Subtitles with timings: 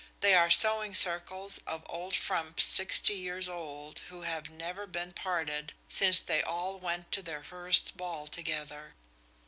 [0.21, 5.73] There are sewing circles of old frumps sixty years old who have never been parted
[5.89, 8.95] since they all went to their first ball together.